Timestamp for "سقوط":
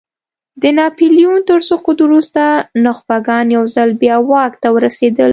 1.69-1.97